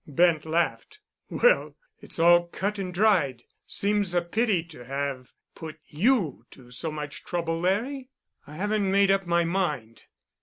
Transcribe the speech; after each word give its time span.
Bent 0.07 0.47
laughed. 0.47 0.97
"Well, 1.29 1.75
it's 1.99 2.17
all 2.17 2.47
cut 2.47 2.79
and 2.79 2.91
dried. 2.91 3.43
Seems 3.67 4.15
a 4.15 4.23
pity 4.23 4.63
to 4.63 4.83
have 4.83 5.31
put 5.53 5.77
you 5.85 6.47
to 6.49 6.71
so 6.71 6.91
much 6.91 7.23
trouble, 7.23 7.59
Larry. 7.59 8.09
I 8.47 8.55
haven't 8.55 8.89
made 8.89 9.11
up 9.11 9.27
my 9.27 9.43
mind. 9.43 10.05